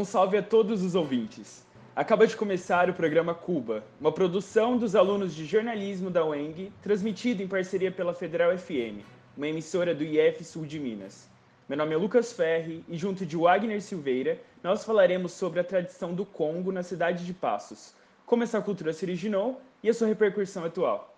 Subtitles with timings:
[0.00, 1.62] Um salve a todos os ouvintes.
[1.94, 7.42] Acaba de começar o programa Cuba, uma produção dos alunos de jornalismo da UENG, transmitido
[7.42, 9.04] em parceria pela Federal FM,
[9.36, 11.28] uma emissora do IF Sul de Minas.
[11.68, 16.14] Meu nome é Lucas Ferri e, junto de Wagner Silveira, nós falaremos sobre a tradição
[16.14, 17.92] do Congo na cidade de Passos,
[18.24, 21.14] como essa cultura se originou e a sua repercussão atual.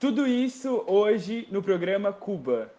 [0.00, 2.72] Tudo isso hoje no programa Cuba,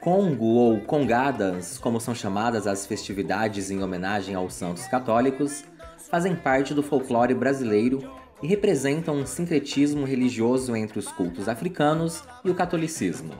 [0.00, 5.62] Congo ou Congadas, como são chamadas as festividades em homenagem aos santos católicos,
[6.10, 8.10] fazem parte do folclore brasileiro
[8.42, 13.34] e representam um sincretismo religioso entre os cultos africanos e o catolicismo.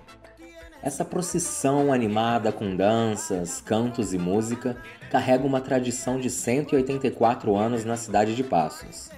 [0.82, 4.76] Essa procissão animada com danças, cantos e música
[5.10, 9.10] carrega uma tradição de 184 anos na cidade de Passos.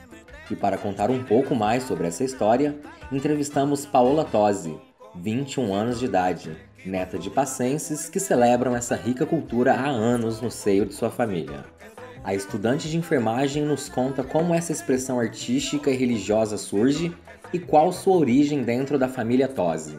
[0.49, 2.79] E para contar um pouco mais sobre essa história,
[3.11, 4.77] entrevistamos Paola Tosi,
[5.17, 10.51] 21 anos de idade, neta de pacenses que celebram essa rica cultura há anos no
[10.51, 11.65] seio de sua família.
[12.25, 17.15] A estudante de enfermagem nos conta como essa expressão artística e religiosa surge
[17.53, 19.99] e qual sua origem dentro da família Tosi.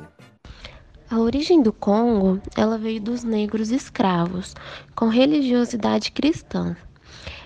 [1.10, 4.56] A origem do Congo, ela veio dos negros escravos,
[4.96, 6.76] com religiosidade cristã.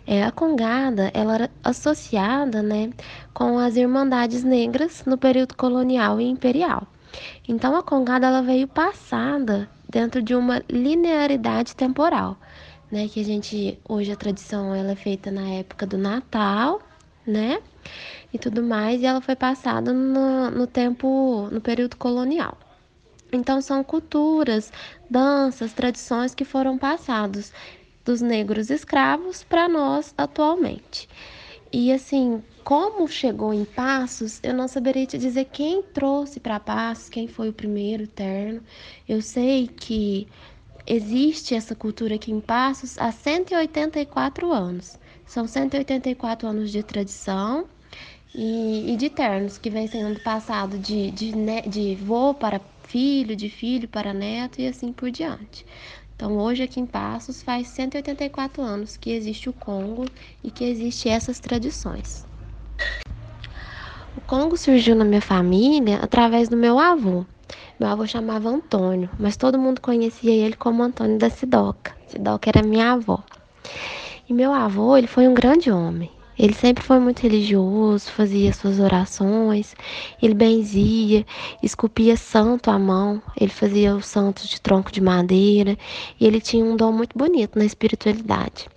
[0.05, 2.91] É, a congada ela era associada né,
[3.33, 6.87] com as irmandades negras no período colonial e imperial.
[7.47, 12.37] Então a congada ela veio passada dentro de uma linearidade temporal,
[12.91, 13.07] né?
[13.07, 16.81] Que a gente hoje a tradição ela é feita na época do Natal,
[17.25, 17.59] né?
[18.33, 22.57] E tudo mais, e ela foi passada no, no tempo, no período colonial.
[23.31, 24.71] Então são culturas,
[25.09, 27.51] danças, tradições que foram passados
[28.05, 31.09] dos negros escravos para nós atualmente.
[31.71, 37.07] E assim, como chegou em Passos, eu não saberia te dizer quem trouxe para Passos,
[37.07, 38.61] quem foi o primeiro terno.
[39.07, 40.27] Eu sei que
[40.85, 44.99] existe essa cultura aqui em Passos há 184 anos.
[45.25, 47.69] São 184 anos de tradição
[48.35, 51.31] e, e de ternos que vem sendo passado de, de,
[51.69, 55.65] de vô para filho, de filho para neto e assim por diante.
[56.17, 60.03] Então, hoje aqui em Passos faz 184 anos que existe o Congo
[60.43, 62.26] e que existe essas tradições.
[64.17, 67.23] O Congo surgiu na minha família através do meu avô.
[67.79, 71.95] Meu avô chamava Antônio, mas todo mundo conhecia ele como Antônio da Sidoca.
[72.07, 73.23] Sidoca era minha avó.
[74.27, 76.09] E meu avô, ele foi um grande homem.
[76.37, 79.75] Ele sempre foi muito religioso, fazia suas orações,
[80.19, 81.23] ele benzia,
[81.61, 85.77] esculpia santo à mão, ele fazia os santos de tronco de madeira
[86.19, 88.67] e ele tinha um dom muito bonito na espiritualidade.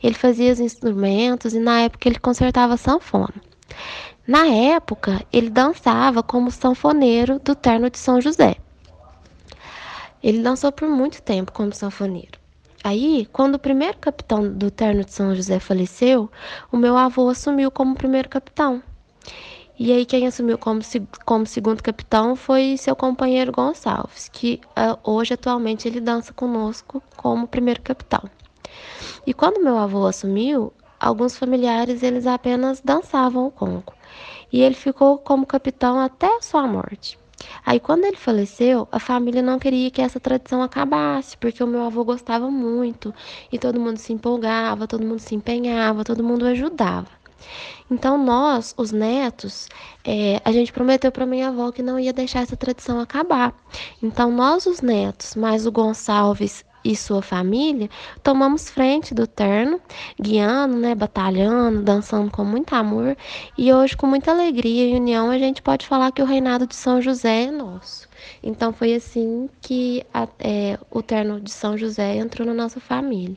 [0.00, 3.34] Ele fazia os instrumentos e na época ele consertava sanfona.
[4.26, 8.56] Na época, ele dançava como sanfoneiro do terno de São José.
[10.20, 12.36] Ele dançou por muito tempo como sanfoneiro.
[12.82, 16.28] Aí, quando o primeiro capitão do terno de São José faleceu,
[16.72, 18.82] o meu avô assumiu como primeiro capitão.
[19.78, 20.80] E aí quem assumiu como,
[21.24, 27.46] como segundo capitão foi seu companheiro Gonçalves, que uh, hoje atualmente ele dança conosco como
[27.46, 28.22] primeiro capitão.
[29.26, 33.92] E quando meu avô assumiu, alguns familiares eles apenas dançavam o congo.
[34.52, 37.18] E ele ficou como capitão até a sua morte.
[37.64, 41.82] Aí, quando ele faleceu, a família não queria que essa tradição acabasse, porque o meu
[41.82, 43.14] avô gostava muito
[43.52, 47.08] e todo mundo se empolgava, todo mundo se empenhava, todo mundo ajudava.
[47.90, 49.68] Então, nós, os netos,
[50.04, 53.54] é, a gente prometeu para minha avó que não ia deixar essa tradição acabar.
[54.02, 57.90] Então, nós, os netos, mais o Gonçalves e sua família,
[58.22, 59.80] tomamos frente do terno,
[60.20, 63.16] guiando, né, batalhando, dançando com muito amor,
[63.58, 66.76] e hoje com muita alegria e união a gente pode falar que o reinado de
[66.76, 68.08] São José é nosso.
[68.42, 73.36] Então foi assim que a, é, o terno de São José entrou na nossa família.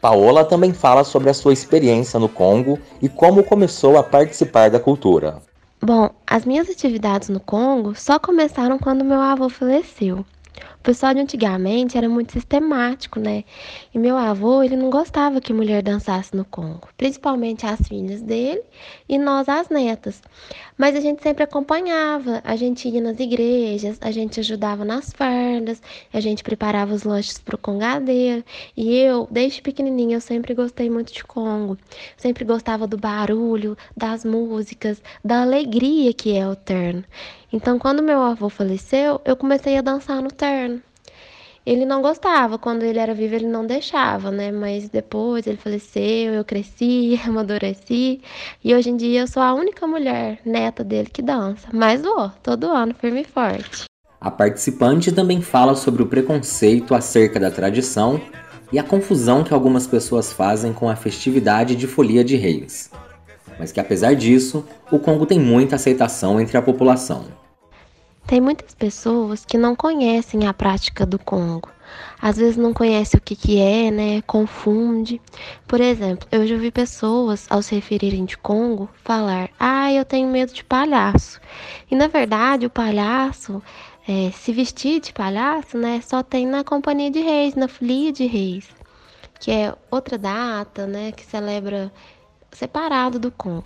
[0.00, 4.80] Paola também fala sobre a sua experiência no Congo e como começou a participar da
[4.80, 5.42] cultura.
[5.82, 10.24] Bom, as minhas atividades no Congo só começaram quando meu avô faleceu.
[10.80, 13.44] O pessoal de antigamente era muito sistemático, né?
[13.92, 18.62] E meu avô, ele não gostava que mulher dançasse no Congo, principalmente as filhas dele
[19.06, 20.22] e nós as netas.
[20.78, 25.82] Mas a gente sempre acompanhava, a gente ia nas igrejas, a gente ajudava nas fardas,
[26.10, 28.42] a gente preparava os lanches pro congadeiro.
[28.74, 31.76] E eu, desde pequenininha, eu sempre gostei muito de Congo.
[32.16, 37.04] Sempre gostava do barulho, das músicas, da alegria que é o terno.
[37.52, 40.79] Então, quando meu avô faleceu, eu comecei a dançar no terno.
[41.64, 44.50] Ele não gostava, quando ele era vivo ele não deixava, né?
[44.50, 48.20] Mas depois ele faleceu, eu cresci, amadureci
[48.64, 51.68] e hoje em dia eu sou a única mulher neta dele que dança.
[51.72, 53.84] Mas ó, todo ano firme e forte.
[54.20, 58.20] A participante também fala sobre o preconceito acerca da tradição
[58.72, 62.90] e a confusão que algumas pessoas fazem com a festividade de Folia de Reis.
[63.58, 67.39] Mas que apesar disso, o Congo tem muita aceitação entre a população.
[68.26, 71.68] Tem muitas pessoas que não conhecem a prática do Congo.
[72.20, 74.22] Às vezes não conhece o que, que é, né?
[74.22, 75.20] Confunde.
[75.66, 80.28] Por exemplo, eu já vi pessoas, ao se referirem de Congo, falar: Ah, eu tenho
[80.28, 81.40] medo de palhaço.
[81.90, 83.62] E na verdade, o palhaço,
[84.06, 86.00] é, se vestir de palhaço, né?
[86.02, 88.68] Só tem na Companhia de Reis, na Folia de Reis,
[89.40, 91.12] que é outra data, né?
[91.12, 91.92] Que celebra
[92.52, 93.64] separado do Congo.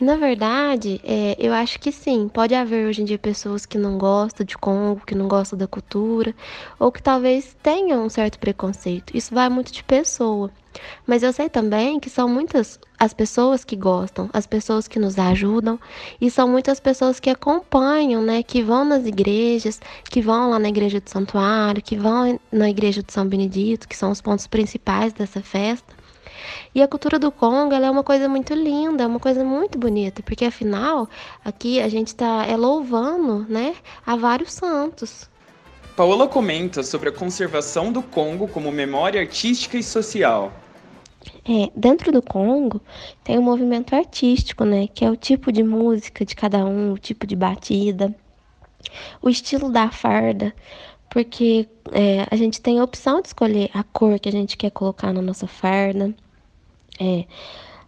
[0.00, 3.78] E na verdade, é, eu acho que sim, pode haver hoje em dia pessoas que
[3.78, 6.34] não gostam de Congo, que não gostam da cultura,
[6.78, 9.16] ou que talvez tenham um certo preconceito.
[9.16, 10.50] Isso vai muito de pessoa.
[11.06, 15.18] Mas eu sei também que são muitas as pessoas que gostam, as pessoas que nos
[15.18, 15.78] ajudam,
[16.20, 20.68] e são muitas pessoas que acompanham, né, que vão nas igrejas, que vão lá na
[20.68, 25.12] igreja do santuário, que vão na igreja de São Benedito, que são os pontos principais
[25.12, 26.01] dessa festa
[26.74, 30.22] e a cultura do Congo é uma coisa muito linda, é uma coisa muito bonita,
[30.22, 31.08] porque afinal
[31.44, 33.74] aqui a gente está é louvando, né,
[34.06, 35.30] a vários santos.
[35.96, 40.52] Paola comenta sobre a conservação do Congo como memória artística e social.
[41.44, 42.80] É, dentro do Congo
[43.22, 46.98] tem um movimento artístico, né, que é o tipo de música de cada um, o
[46.98, 48.14] tipo de batida,
[49.20, 50.54] o estilo da farda,
[51.10, 54.70] porque é, a gente tem a opção de escolher a cor que a gente quer
[54.70, 56.14] colocar na nossa farda
[57.00, 57.26] é,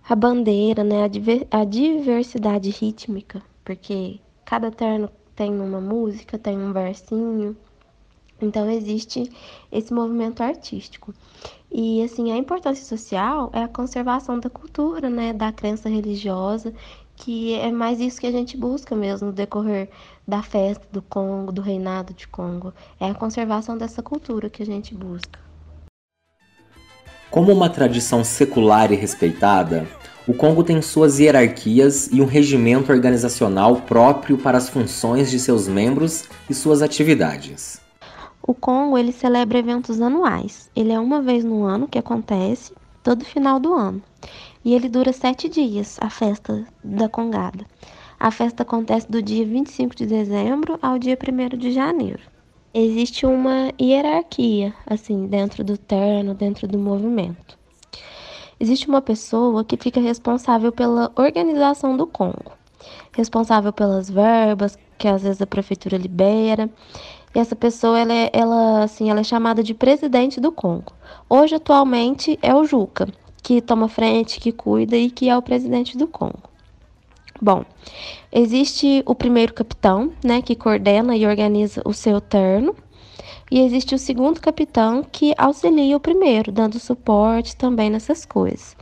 [0.09, 6.59] a bandeira, né, a, diver, a diversidade rítmica, porque cada terno tem uma música, tem
[6.59, 7.57] um versinho.
[8.41, 9.31] Então existe
[9.73, 11.15] esse movimento artístico.
[11.73, 16.73] E assim, a importância social é a conservação da cultura, né, da crença religiosa,
[17.17, 19.89] que é mais isso que a gente busca mesmo no decorrer
[20.27, 22.73] da festa do Congo, do reinado de Congo.
[23.01, 25.39] É a conservação dessa cultura que a gente busca.
[27.35, 29.89] Como uma tradição secular e respeitada,
[30.25, 35.67] o Congo tem suas hierarquias e um regimento organizacional próprio para as funções de seus
[35.67, 37.81] membros e suas atividades.
[38.41, 40.71] O Congo ele celebra eventos anuais.
[40.77, 42.73] Ele é uma vez no ano que acontece,
[43.03, 44.01] todo final do ano.
[44.65, 47.67] E ele dura sete dias, a festa da Congada.
[48.17, 52.21] A festa acontece do dia 25 de dezembro ao dia 1 de janeiro
[52.75, 57.57] existe uma hierarquia, assim, dentro do terno, dentro do movimento.
[58.59, 62.53] Existe uma pessoa que fica responsável pela organização do Congo,
[63.13, 66.69] responsável pelas verbas que às vezes a prefeitura libera.
[67.35, 70.93] E essa pessoa, ela é, ela, assim, ela é chamada de presidente do Congo.
[71.29, 73.09] Hoje, atualmente, é o Juca,
[73.43, 76.54] que toma frente, que cuida e que é o presidente do Congo.
[77.43, 77.65] Bom,
[78.33, 82.75] existe o primeiro capitão, né, que coordena e organiza o seu terno,
[83.51, 88.77] e existe o segundo capitão que auxilia o primeiro, dando suporte também nessas coisas.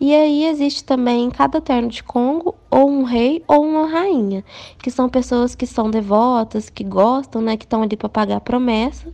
[0.00, 4.44] E aí existe também em cada terno de Congo ou um rei ou uma rainha,
[4.82, 9.06] que são pessoas que são devotas, que gostam, né, que estão ali para pagar promessa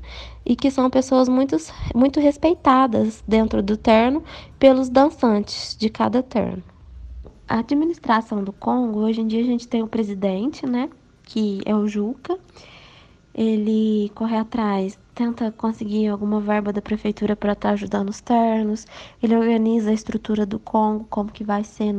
[0.45, 1.57] e que são pessoas muito,
[1.95, 4.25] muito respeitadas dentro do terno
[4.59, 6.70] pelos dançantes de cada terno.
[7.51, 10.89] A administração do Congo, hoje em dia a gente tem o presidente, né,
[11.25, 12.39] que é o Juca.
[13.35, 18.87] Ele corre atrás, tenta conseguir alguma verba da prefeitura para estar tá ajudando os ternos.
[19.21, 21.93] Ele organiza a estrutura do Congo, como que vai ser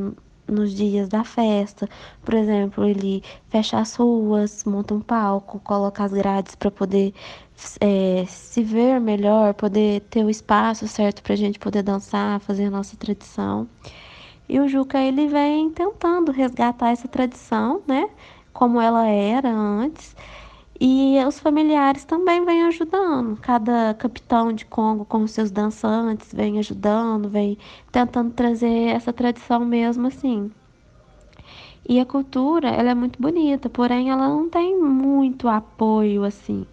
[0.48, 1.86] nos dias da festa.
[2.24, 7.14] Por exemplo, ele fecha as ruas, monta um palco, coloca as grades para poder
[7.82, 12.68] é, se ver melhor, poder ter o espaço certo para a gente poder dançar, fazer
[12.68, 13.68] a nossa tradição.
[14.48, 18.10] E o Juca ele vem tentando resgatar essa tradição, né,
[18.54, 20.16] como ela era antes.
[20.84, 23.38] E os familiares também vêm ajudando.
[23.40, 27.58] Cada capitão de Congo com os seus dançantes vem ajudando, vem
[27.92, 30.52] tentando trazer essa tradição mesmo assim.
[31.88, 36.66] E a cultura, ela é muito bonita, porém ela não tem muito apoio assim.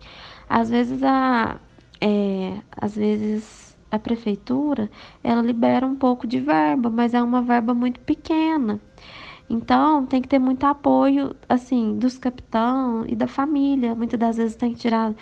[0.48, 1.58] Às vezes a
[2.00, 4.90] é, às vezes a prefeitura,
[5.22, 8.80] ela libera um pouco de verba, mas é uma verba muito pequena.
[9.50, 13.94] Então, tem que ter muito apoio, assim, dos capitão e da família.
[13.94, 15.14] Muitas das vezes tem que tirar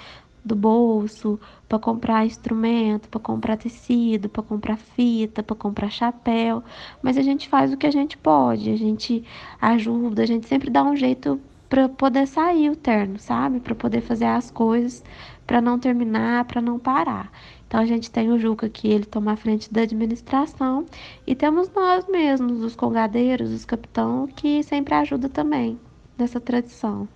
[0.44, 6.62] do bolso para comprar instrumento, para comprar tecido, para comprar fita, para comprar chapéu.
[7.02, 9.24] Mas a gente faz o que a gente pode, a gente
[9.60, 13.58] ajuda, a gente sempre dá um jeito para poder sair o terno, sabe?
[13.60, 15.02] Para poder fazer as coisas,
[15.46, 17.30] para não terminar, para não parar.
[17.66, 20.86] Então a gente tem o Juca que ele toma a frente da administração
[21.26, 25.78] e temos nós mesmos, os congadeiros, os capitão, que sempre ajuda também
[26.16, 27.08] nessa tradição.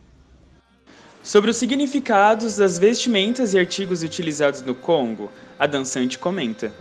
[1.23, 6.73] Sobre os significados das vestimentas e artigos utilizados no Congo, a dançante comenta.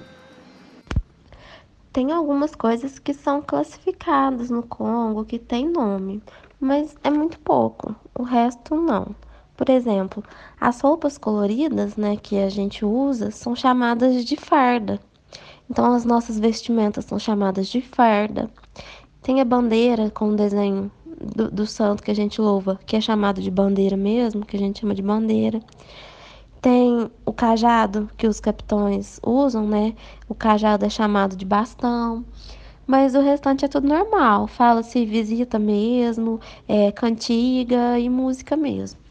[1.91, 6.23] Tem algumas coisas que são classificadas no Congo, que tem nome,
[6.59, 9.15] mas é muito pouco, o resto não.
[9.59, 10.23] Por exemplo,
[10.57, 15.01] as roupas coloridas, né, que a gente usa, são chamadas de farda.
[15.69, 18.49] Então, as nossas vestimentas são chamadas de farda.
[19.21, 20.89] Tem a bandeira com o desenho
[21.35, 24.59] do, do santo que a gente louva, que é chamado de bandeira mesmo, que a
[24.59, 25.59] gente chama de bandeira.
[26.61, 29.93] Tem o cajado que os capitões usam, né?
[30.29, 32.23] O cajado é chamado de bastão.
[32.87, 34.47] Mas o restante é tudo normal.
[34.47, 39.08] Fala-se visita mesmo, é, cantiga e música mesmo.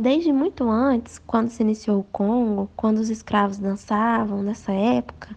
[0.00, 5.34] Desde muito antes, quando se iniciou o Congo, quando os escravos dançavam nessa época,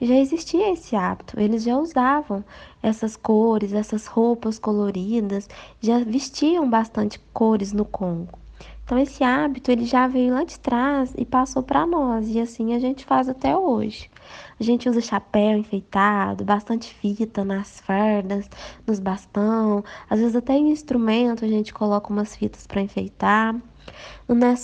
[0.00, 1.38] já existia esse hábito.
[1.38, 2.44] Eles já usavam
[2.82, 5.48] essas cores, essas roupas coloridas,
[5.80, 8.36] já vestiam bastante cores no Congo.
[8.84, 12.74] Então esse hábito ele já veio lá de trás e passou para nós e assim
[12.74, 14.10] a gente faz até hoje.
[14.58, 18.50] A gente usa chapéu enfeitado, bastante fita nas fardas,
[18.84, 23.54] nos bastão, às vezes até em instrumento a gente coloca umas fitas para enfeitar.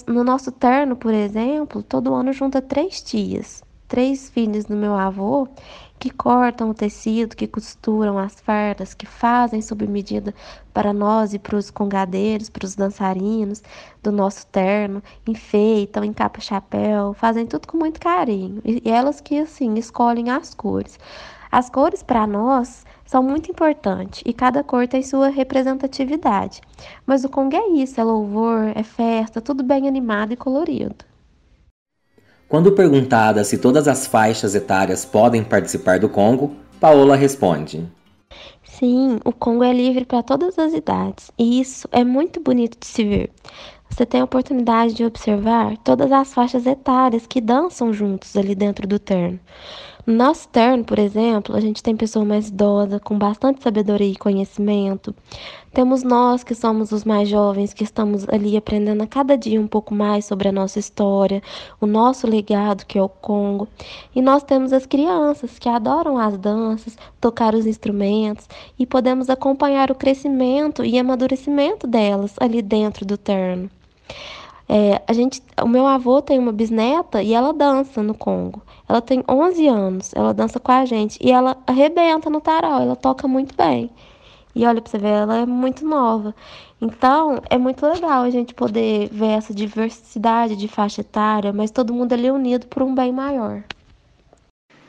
[0.06, 5.48] No, nosso terno, por exemplo, todo ano junta três tias, três filhos do meu avô,
[5.98, 10.34] que cortam o tecido, que costuram as fardas, que fazem sob medida
[10.72, 13.62] para nós e para os congadeiros, para os dançarinos
[14.02, 18.60] do nosso terno, enfeitam, encapam chapéu, fazem tudo com muito carinho.
[18.64, 20.98] E elas que, assim, escolhem as cores.
[21.50, 26.60] As cores, para nós, são muito importantes e cada cor tem sua representatividade.
[27.06, 31.04] Mas o Congo é isso, é louvor, é festa, tudo bem animado e colorido.
[32.48, 37.86] Quando perguntada se todas as faixas etárias podem participar do Congo, Paola responde:
[38.62, 42.86] Sim, o Congo é livre para todas as idades e isso é muito bonito de
[42.86, 43.30] se ver.
[43.88, 48.86] Você tem a oportunidade de observar todas as faixas etárias que dançam juntos ali dentro
[48.86, 49.40] do terno.
[50.06, 54.14] No nosso terno, por exemplo, a gente tem pessoa mais idosa, com bastante sabedoria e
[54.14, 55.12] conhecimento.
[55.74, 59.66] Temos nós, que somos os mais jovens, que estamos ali aprendendo a cada dia um
[59.66, 61.42] pouco mais sobre a nossa história,
[61.80, 63.66] o nosso legado, que é o Congo.
[64.14, 68.48] E nós temos as crianças, que adoram as danças, tocar os instrumentos,
[68.78, 73.68] e podemos acompanhar o crescimento e amadurecimento delas ali dentro do terno.
[74.68, 78.62] É, a gente, o meu avô tem uma bisneta e ela dança no Congo.
[78.88, 82.96] Ela tem 11 anos, ela dança com a gente e ela arrebenta no tarol, ela
[82.96, 83.90] toca muito bem.
[84.54, 86.34] E olha pra você ver, ela é muito nova.
[86.80, 91.92] Então, é muito legal a gente poder ver essa diversidade de faixa etária, mas todo
[91.92, 93.62] mundo ali unido por um bem maior.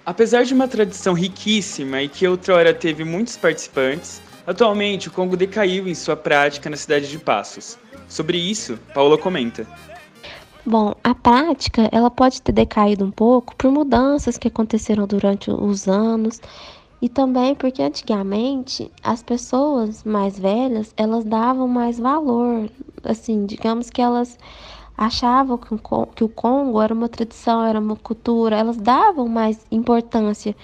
[0.06, 5.86] Apesar de uma tradição riquíssima e que outrora teve muitos participantes, atualmente o Congo decaiu
[5.88, 7.78] em sua prática na cidade de Passos.
[8.08, 9.68] Sobre isso, Paula comenta.
[10.66, 15.88] Bom, a prática ela pode ter decaído um pouco por mudanças que aconteceram durante os
[15.88, 16.42] anos
[17.02, 22.70] e também porque antigamente as pessoas mais velhas elas davam mais valor,
[23.04, 24.38] assim, digamos que elas
[24.98, 30.56] achavam que o Congo era uma tradição, era uma cultura, elas davam mais importância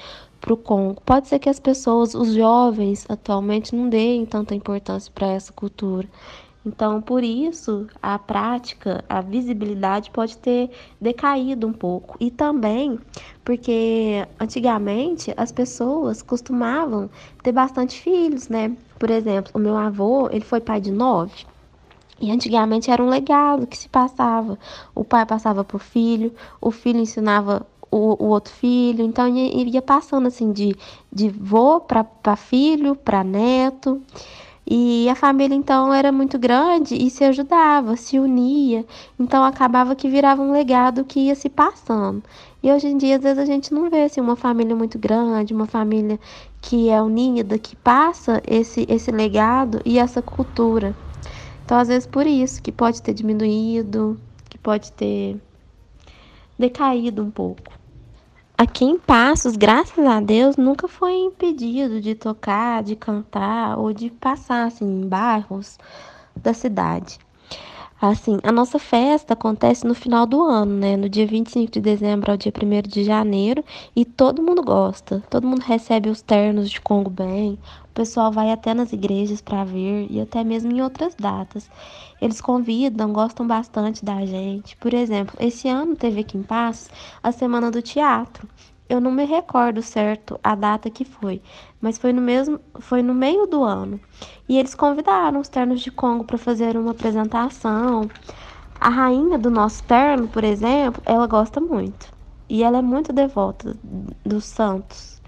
[0.41, 1.01] para o Congo.
[1.05, 6.09] Pode ser que as pessoas, os jovens atualmente não deem tanta importância para essa cultura.
[6.65, 12.15] Então, por isso, a prática, a visibilidade pode ter decaído um pouco.
[12.19, 12.99] E também
[13.43, 17.09] porque antigamente as pessoas costumavam
[17.41, 18.75] ter bastante filhos, né?
[18.97, 21.45] Por exemplo, o meu avô, ele foi pai de nove.
[22.21, 24.57] E antigamente era um legado que se passava.
[24.95, 29.03] O pai passava para o filho, o filho ensinava o, o, outro filho.
[29.03, 30.73] Então ia passando assim de,
[31.11, 34.01] de vô para filho, para neto.
[34.65, 38.85] E a família então era muito grande e se ajudava, se unia.
[39.19, 42.23] Então acabava que virava um legado que ia se passando.
[42.61, 45.53] E hoje em dia, às vezes, a gente não vê assim, uma família muito grande,
[45.53, 46.17] uma família
[46.61, 50.95] que é unida, que passa esse, esse legado e essa cultura.
[51.65, 54.17] Então, às vezes, por isso que pode ter diminuído,
[54.49, 55.37] que pode ter
[56.57, 57.82] decaído um pouco.
[58.63, 64.09] Aqui em Passos, graças a Deus, nunca foi impedido de tocar, de cantar ou de
[64.09, 65.77] passar assim, em bairros
[66.33, 67.19] da cidade.
[68.01, 70.95] Assim, a nossa festa acontece no final do ano, né?
[70.95, 75.21] No dia 25 de dezembro ao dia 1 de janeiro, e todo mundo gosta.
[75.29, 77.59] Todo mundo recebe os ternos de Congo bem.
[77.93, 81.69] O pessoal vai até nas igrejas para ver e até mesmo em outras datas.
[82.19, 84.75] Eles convidam, gostam bastante da gente.
[84.77, 86.89] Por exemplo, esse ano teve aqui em Passos
[87.21, 88.49] a Semana do Teatro.
[88.89, 91.39] Eu não me recordo certo a data que foi,
[91.79, 93.99] mas foi no mesmo, foi no meio do ano.
[94.49, 98.09] E eles convidaram os ternos de Congo para fazer uma apresentação.
[98.79, 102.11] A rainha do nosso terno, por exemplo, ela gosta muito.
[102.49, 103.77] E ela é muito devota
[104.25, 105.21] dos santos.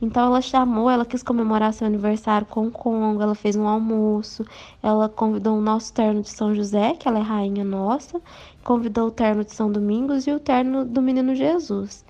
[0.00, 4.44] Então ela chamou, ela quis comemorar seu aniversário com o Congo, ela fez um almoço,
[4.82, 8.20] ela convidou o nosso terno de São José, que ela é rainha nossa,
[8.62, 12.04] convidou o terno de São Domingos e o terno do Menino Jesus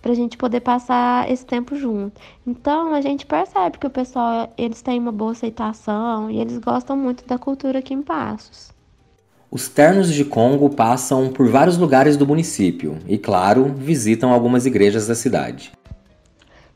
[0.00, 2.20] para a gente poder passar esse tempo junto.
[2.46, 6.96] Então a gente percebe que o pessoal eles têm uma boa aceitação e eles gostam
[6.96, 8.70] muito da cultura aqui em Passos.
[9.50, 15.06] Os ternos de Congo passam por vários lugares do município e, claro, visitam algumas igrejas
[15.06, 15.72] da cidade.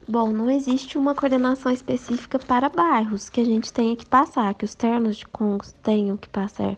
[0.08, 4.64] Bom, não existe uma coordenação específica para bairros que a gente tenha que passar, que
[4.64, 6.76] os ternos de Congo tenham que passar.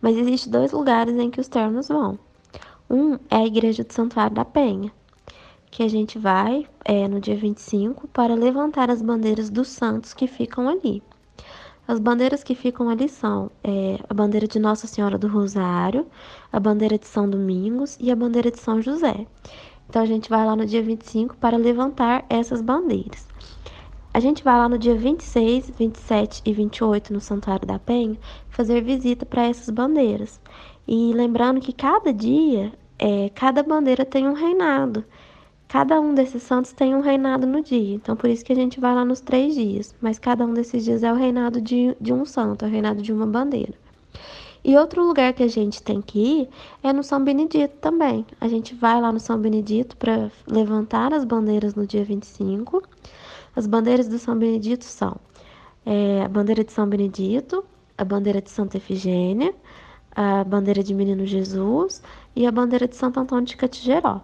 [0.00, 2.18] Mas existe dois lugares em que os ternos vão.
[2.90, 4.92] Um é a Igreja do Santuário da Penha,
[5.70, 10.26] que a gente vai é, no dia 25 para levantar as bandeiras dos santos que
[10.26, 11.00] ficam ali.
[11.86, 16.04] As bandeiras que ficam ali são é, a bandeira de Nossa Senhora do Rosário,
[16.52, 19.24] a bandeira de São Domingos e a bandeira de São José.
[19.88, 23.26] Então a gente vai lá no dia 25 para levantar essas bandeiras.
[24.12, 28.16] A gente vai lá no dia 26, 27 e 28 no Santuário da Penha
[28.48, 30.40] fazer visita para essas bandeiras.
[30.88, 35.04] E lembrando que cada dia, é, cada bandeira tem um reinado.
[35.68, 38.80] Cada um desses santos tem um reinado no dia, então por isso que a gente
[38.80, 39.94] vai lá nos três dias.
[40.00, 43.02] Mas cada um desses dias é o reinado de, de um santo, é o reinado
[43.02, 43.74] de uma bandeira.
[44.68, 46.48] E outro lugar que a gente tem que ir
[46.82, 48.26] é no São Benedito também.
[48.40, 52.82] A gente vai lá no São Benedito para levantar as bandeiras no dia 25.
[53.54, 55.18] As bandeiras do São Benedito são
[55.86, 57.64] é, a bandeira de São Benedito,
[57.96, 59.54] a bandeira de Santa Efigênia,
[60.10, 62.02] a bandeira de Menino Jesus
[62.34, 64.20] e a bandeira de Santo Antônio de Catigeró.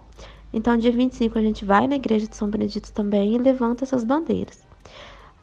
[0.52, 4.02] Então, dia 25 a gente vai na igreja de São Benedito também e levanta essas
[4.02, 4.61] bandeiras.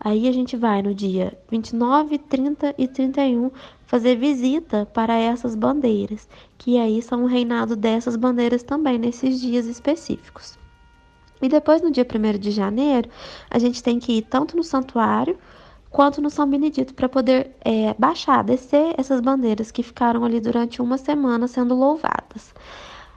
[0.02, 3.52] Aí a gente vai no dia 29, 30 e 31
[3.90, 9.66] fazer visita para essas bandeiras, que aí são o reinado dessas bandeiras também nesses dias
[9.66, 10.60] específicos.
[11.42, 13.10] E depois no dia 1 de janeiro,
[13.50, 15.40] a gente tem que ir tanto no santuário
[15.90, 20.84] quanto no São Benedito para poder é, baixar, descer essas bandeiras que ficaram ali durante
[20.84, 22.54] uma semana sendo louvadas.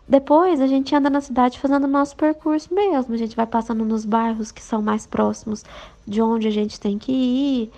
[0.08, 3.12] Depois a gente anda na cidade fazendo o nosso percurso mesmo.
[3.12, 5.66] A gente vai passando nos bairros que são mais próximos
[6.06, 7.72] de onde a gente tem que ir.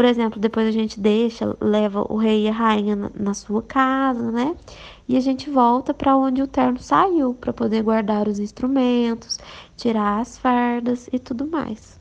[0.00, 4.32] Por exemplo, depois a gente deixa, leva o rei e a rainha na, sua casa,
[4.32, 4.56] né?
[5.06, 9.38] E a gente volta para onde o terno saiu, para poder guardar os instrumentos,
[9.76, 12.00] tirar as fardas e tudo mais.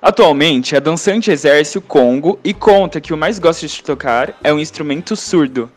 [0.00, 4.54] Atualmente, a dançante exerce o congo e conta que o mais gosta de tocar é
[4.54, 5.68] um instrumento surdo.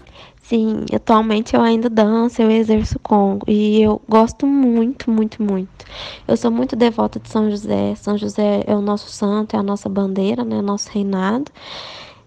[0.49, 5.85] Sim, atualmente eu ainda danço, eu exerço Congo e eu gosto muito, muito, muito.
[6.27, 7.93] Eu sou muito devota de São José.
[7.93, 11.51] São José é o nosso santo, é a nossa bandeira, né, nosso reinado.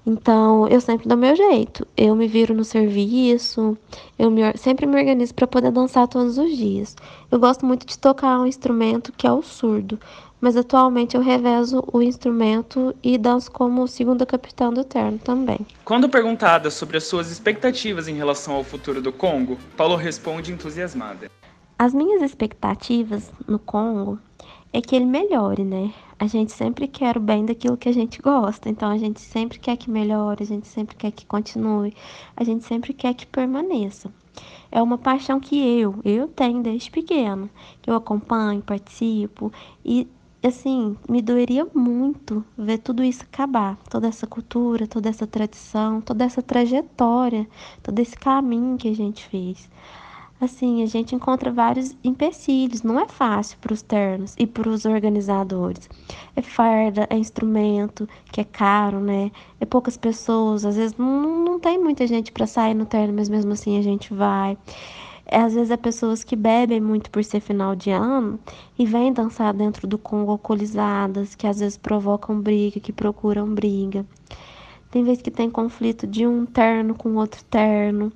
[0.07, 1.85] Então, eu sempre dou meu jeito.
[1.97, 3.77] Eu me viro no serviço,
[4.17, 6.95] eu me, sempre me organizo para poder dançar todos os dias.
[7.29, 9.99] Eu gosto muito de tocar um instrumento que é o surdo
[10.43, 15.61] mas atualmente eu revezo o instrumento e danço como segunda capitã do terno também.
[15.85, 21.31] Quando perguntada sobre as suas expectativas em relação ao futuro do Congo, Paulo responde entusiasmada.
[21.79, 24.19] As minhas expectativas no Congo
[24.73, 25.95] é que ele melhore, né?
[26.19, 29.61] A gente sempre quer o bem daquilo que a gente gosta, então a gente sempre
[29.61, 31.95] quer que melhore, a gente sempre quer que continue,
[32.37, 34.13] a gente sempre quer que permaneça.
[34.73, 37.49] É uma paixão que eu, eu tenho desde pequeno,
[37.81, 39.53] que eu acompanho, participo
[39.85, 40.09] e
[40.49, 46.25] assim, me doeria muito ver tudo isso acabar, toda essa cultura, toda essa tradição, toda
[46.25, 47.49] essa trajetória,
[47.83, 49.71] todo esse caminho que a gente fez.
[50.41, 54.85] Assim, a gente encontra vários empecilhos, não é fácil para os ternos e para os
[54.85, 55.89] organizadores.
[56.35, 59.31] É farda, é instrumento, que é caro, né?
[59.61, 63.29] É poucas pessoas, às vezes não, não tem muita gente para sair no terno, mas
[63.29, 64.59] mesmo assim a gente vai.
[65.27, 68.39] É, às vezes é pessoas que bebem muito por ser final de ano
[68.79, 74.05] e vêm dançar dentro do Congo alcoolizadas, que às vezes provocam briga, que procuram briga.
[74.91, 78.13] Tem vezes que tem conflito de um terno com outro terno.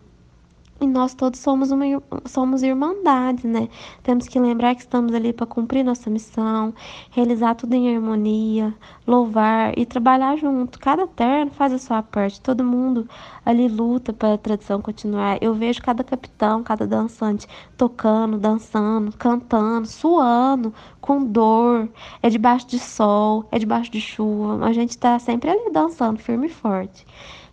[0.81, 1.85] E nós todos somos uma
[2.27, 3.69] somos irmandade, né?
[4.03, 6.75] Temos que lembrar que estamos ali para cumprir nossa missão,
[7.11, 8.75] realizar tudo em harmonia,
[9.07, 10.79] louvar e trabalhar junto.
[10.79, 13.09] Cada terno faz a sua parte, todo mundo
[13.45, 15.39] ali luta para a tradição continuar.
[15.41, 21.89] Eu vejo cada capitão, cada dançante tocando, dançando, cantando, suando, com dor,
[22.23, 24.67] é debaixo de sol, é debaixo de chuva.
[24.67, 27.07] A gente está sempre ali dançando, firme e forte.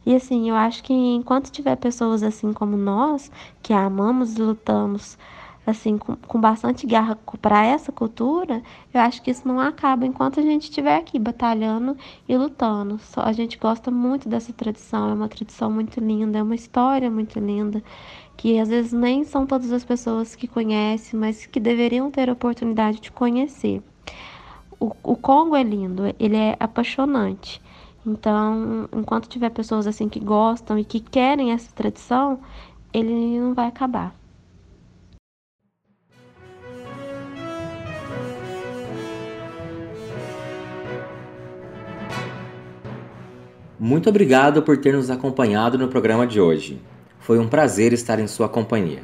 [0.06, 5.18] E assim, eu acho que enquanto tiver pessoas assim como nós, que amamos e lutamos
[5.66, 8.62] assim com, com bastante garra para essa cultura,
[8.94, 13.00] eu acho que isso não acaba enquanto a gente estiver aqui batalhando e lutando.
[13.00, 17.10] Só a gente gosta muito dessa tradição, é uma tradição muito linda, é uma história
[17.10, 17.82] muito linda,
[18.36, 22.34] que às vezes nem são todas as pessoas que conhecem, mas que deveriam ter a
[22.34, 23.82] oportunidade de conhecer.
[24.80, 27.62] O, o Congo é lindo, ele é apaixonante.
[28.06, 32.39] Então, enquanto tiver pessoas assim que gostam e que querem essa tradição,
[32.94, 34.13] ele não vai acabar.
[43.80, 46.82] Muito obrigado por ter nos acompanhado no programa de hoje.
[47.20, 49.04] Foi um prazer estar em sua companhia.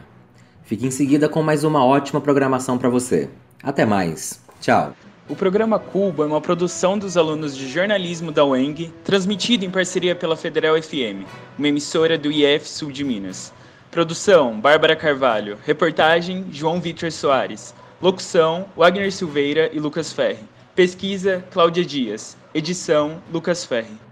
[0.64, 3.30] Fique em seguida com mais uma ótima programação para você.
[3.62, 4.42] Até mais.
[4.62, 4.94] Tchau.
[5.30, 10.15] O programa Cuba é uma produção dos alunos de jornalismo da UENG, transmitido em parceria
[10.15, 11.24] pela Federal FM,
[11.56, 13.54] uma emissora do IF Sul de Minas.
[13.92, 15.60] Produção: Bárbara Carvalho.
[15.63, 17.76] Reportagem: João Vitor Soares.
[18.02, 20.39] Locução: Wagner Silveira e Lucas Ferri.
[20.74, 22.36] Pesquisa: Cláudia Dias.
[22.52, 24.09] Edição: Lucas Ferri.